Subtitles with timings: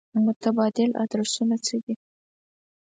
[0.25, 1.95] متبادل ادرسونه څه دي.